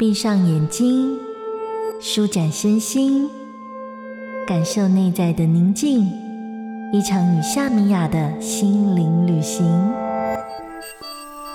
[0.00, 1.18] 闭上眼睛，
[2.00, 3.28] 舒展身心，
[4.46, 6.10] 感受内在的宁静。
[6.90, 9.62] 一场与夏米雅的心灵旅行。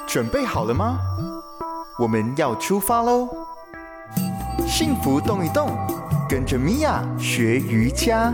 [0.06, 1.00] 准备好了吗？
[1.98, 3.28] 我们要出发喽！
[4.68, 5.72] 幸福动一动，
[6.30, 8.32] 跟着米娅学瑜伽。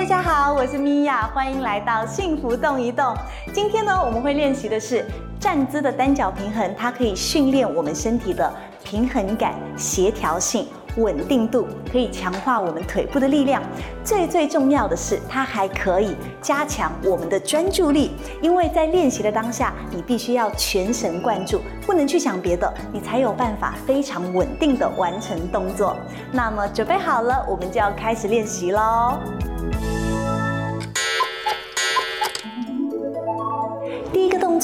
[0.00, 3.14] 大家好，我是米娅，欢迎来到幸福动一动。
[3.52, 5.04] 今天呢，我们会练习的是
[5.38, 8.50] 站姿的单脚平衡，它可以训练我们身体的
[8.82, 10.66] 平衡感、协调性、
[10.96, 13.62] 稳定度，可以强化我们腿部的力量。
[14.02, 25.94] 最最重要的是，它还可以加强我们的专注力，因为在练习的当下，你必须要全神贯注，不能去想别的，你才有办法非常稳定的完成动作。
[26.32, 29.18] 那么准备好了，我们就要开始练习喽。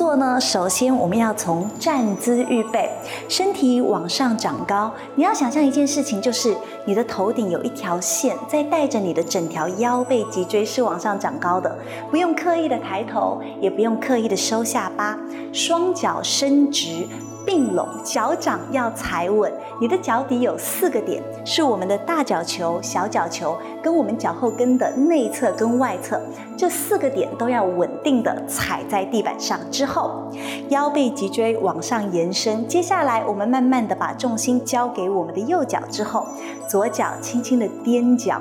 [0.06, 2.88] 做呢，首先我们要从站姿预备，
[3.28, 4.88] 身体往上长高。
[5.16, 11.76] 你要想象一件事情，就是你的头顶有一条线在带着你的整条腰背脊椎是往上长高的，
[12.08, 15.18] 不用刻意的抬头，也不用刻意的收下巴，
[15.52, 17.04] 双脚伸直。
[17.46, 19.50] 并拢，脚掌要踩稳。
[19.80, 26.20] 你的脚底有四个点，是我们的大脚球、小脚球跟我们脚后跟的内侧跟外侧，
[26.58, 29.58] 这四个点都要稳定的踩在地板上。
[29.70, 30.30] 之后，
[30.70, 32.66] 腰背脊椎往上延伸。
[32.66, 36.26] 接下来，我们慢慢的把重心交给我们的右脚，之后
[36.66, 38.40] 左脚轻轻的踮脚。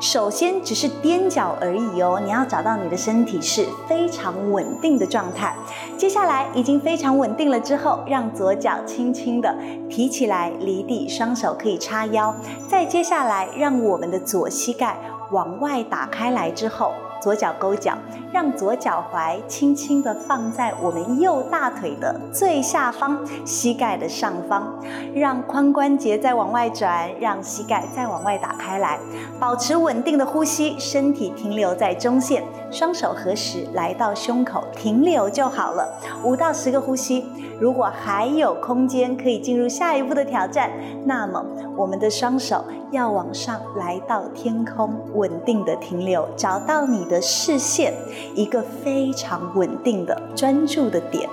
[0.00, 5.54] 首先只是踮脚而已哦，你要找到你的身体是非常稳定的状态。
[5.96, 9.56] 接下来已经非常稳定了之后，让左左脚轻轻的
[9.90, 12.32] 提起来离地，双手可以叉腰。
[12.68, 14.96] 再接下来，让我们的左膝盖
[15.32, 16.92] 往外打开来之后。
[17.18, 17.94] 左脚勾脚，
[18.30, 24.74] 让左脚踝轻轻地放在我们右大腿的最下方，膝盖的上方，
[25.12, 29.00] 让髋关节再往外转，让膝盖再往外打开来，
[29.40, 37.24] 保持稳定的呼吸，身体停留在中线，双手合十来到胸口，停留就好了，五到十个呼吸。
[37.58, 40.70] 如果还有空间可以进入下一步的挑战，
[41.04, 41.42] 那么
[41.76, 47.94] 我们的双手要往上来到天空，稳定的停留，找到你的视线，
[48.34, 51.30] 一个非常稳定的专注的点，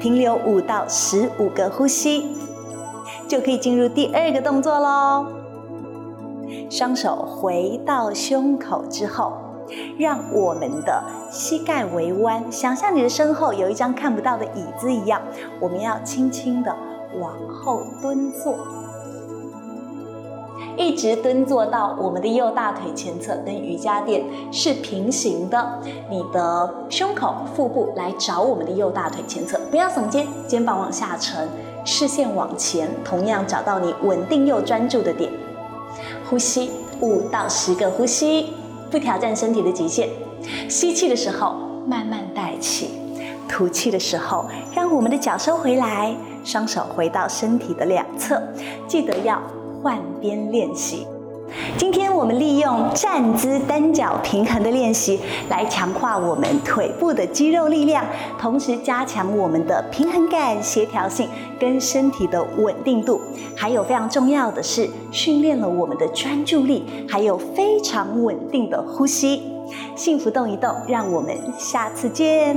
[0.00, 2.36] 停留五到十五个呼吸，
[3.26, 5.26] 就可以进入第二个动作喽。
[6.70, 9.41] 双手回到胸口之后。
[9.98, 15.20] 让我们的膝盖微弯，想象你的身后有一张看不到的椅子一样，
[15.60, 16.74] 我们要轻轻的
[17.20, 18.56] 往后蹲坐，
[20.76, 31.48] 一直蹲坐到我们的右大腿前侧跟瑜伽垫是平行的，你的胸口、腹部来找我们的右大腿前侧，不要耸肩，肩膀往下沉，
[31.84, 35.30] 视线往前，同样找到你稳定又专注的点，
[36.28, 38.54] 呼吸五到十个呼吸。
[38.92, 40.06] 不挑战身体的极限，
[40.68, 42.90] 吸气的时候慢慢带气，
[43.48, 44.44] 吐气的时候
[44.74, 46.14] 让我们的脚收回来，
[46.44, 48.40] 双手回到身体的两侧，
[48.86, 49.40] 记得要
[49.82, 51.06] 换边练习。
[51.76, 58.04] 今天我们利用站姿单脚平衡的练习，来强化我们腿部的肌肉力量，
[58.38, 63.20] 同时加强我们的平衡感、协调性跟身体的稳定度。
[63.56, 69.42] 还有非常重要的是，训练了我们的专注力，还有非常稳定的呼吸。
[69.94, 72.56] 幸福动一动，让我们下次见。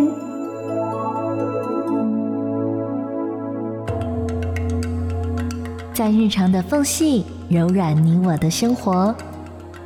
[5.94, 7.34] 在日常的缝隙。
[7.47, 9.13] 柔软你我的生活，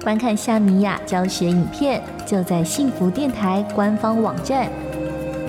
[0.02, 4.70] 观看夏米雅教学影片，就在幸福电台官方网站。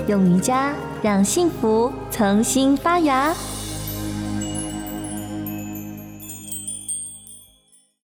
[0.08, 0.72] 用瑜伽
[1.02, 3.32] 让幸福重新发芽。